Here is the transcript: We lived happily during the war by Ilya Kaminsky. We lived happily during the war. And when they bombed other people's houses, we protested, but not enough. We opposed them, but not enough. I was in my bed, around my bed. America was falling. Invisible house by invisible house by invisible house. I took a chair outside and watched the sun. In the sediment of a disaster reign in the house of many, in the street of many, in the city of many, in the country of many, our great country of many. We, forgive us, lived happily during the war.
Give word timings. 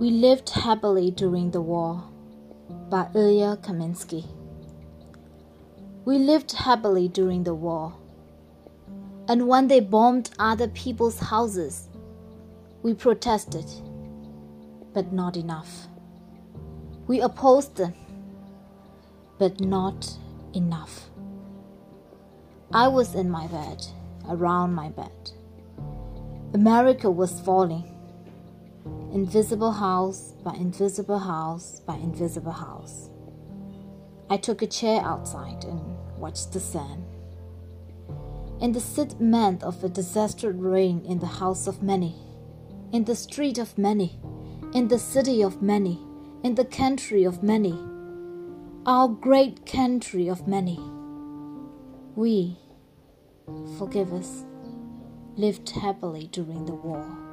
We 0.00 0.08
lived 0.08 0.48
happily 0.48 1.10
during 1.10 1.50
the 1.50 1.60
war 1.60 2.02
by 2.88 3.10
Ilya 3.14 3.58
Kaminsky. 3.62 4.24
We 6.06 6.16
lived 6.16 6.52
happily 6.52 7.06
during 7.06 7.44
the 7.44 7.52
war. 7.52 7.92
And 9.28 9.46
when 9.46 9.68
they 9.68 9.80
bombed 9.80 10.30
other 10.38 10.68
people's 10.68 11.20
houses, 11.20 11.90
we 12.82 12.94
protested, 12.94 13.66
but 14.94 15.12
not 15.12 15.36
enough. 15.36 15.86
We 17.06 17.20
opposed 17.20 17.76
them, 17.76 17.92
but 19.38 19.60
not 19.60 20.16
enough. 20.54 21.10
I 22.72 22.88
was 22.88 23.14
in 23.14 23.28
my 23.28 23.48
bed, 23.48 23.86
around 24.30 24.72
my 24.72 24.88
bed. 24.88 25.32
America 26.54 27.10
was 27.10 27.38
falling. 27.42 27.99
Invisible 29.12 29.72
house 29.72 30.34
by 30.44 30.54
invisible 30.54 31.18
house 31.18 31.80
by 31.80 31.96
invisible 31.96 32.52
house. 32.52 33.10
I 34.28 34.36
took 34.36 34.62
a 34.62 34.68
chair 34.68 35.00
outside 35.00 35.64
and 35.64 35.80
watched 36.16 36.52
the 36.52 36.60
sun. 36.60 37.04
In 38.60 38.70
the 38.70 38.78
sediment 38.80 39.64
of 39.64 39.82
a 39.82 39.88
disaster 39.88 40.52
reign 40.52 41.04
in 41.04 41.18
the 41.18 41.26
house 41.26 41.66
of 41.66 41.82
many, 41.82 42.14
in 42.92 43.02
the 43.02 43.16
street 43.16 43.58
of 43.58 43.76
many, 43.76 44.20
in 44.74 44.86
the 44.86 44.98
city 45.00 45.42
of 45.42 45.60
many, 45.60 45.98
in 46.44 46.54
the 46.54 46.64
country 46.64 47.24
of 47.24 47.42
many, 47.42 47.76
our 48.86 49.08
great 49.08 49.66
country 49.66 50.28
of 50.28 50.46
many. 50.46 50.78
We, 52.14 52.58
forgive 53.76 54.12
us, 54.12 54.44
lived 55.36 55.68
happily 55.70 56.28
during 56.28 56.64
the 56.64 56.74
war. 56.74 57.29